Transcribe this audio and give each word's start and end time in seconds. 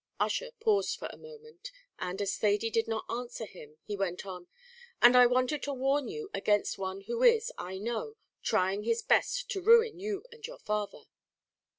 Ussher 0.19 0.49
paused 0.59 0.97
for 0.97 1.07
a 1.13 1.17
moment; 1.17 1.71
and 1.99 2.19
as 2.23 2.35
Thady 2.35 2.71
did 2.71 2.87
not 2.87 3.05
answer 3.07 3.45
him, 3.45 3.77
he 3.83 3.95
went 3.95 4.25
on 4.25 4.47
"and 4.99 5.15
I 5.15 5.27
wanted 5.27 5.61
to 5.61 5.73
warn 5.75 6.07
you 6.07 6.31
against 6.33 6.79
one 6.79 7.01
who 7.01 7.21
is, 7.21 7.51
I 7.55 7.77
know, 7.77 8.15
trying 8.41 8.81
his 8.81 9.03
best 9.03 9.47
to 9.51 9.61
ruin 9.61 9.99
you 9.99 10.23
and 10.31 10.47
your 10.47 10.57
father." 10.57 11.03